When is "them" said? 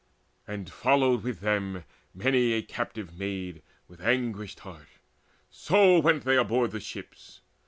1.41-1.83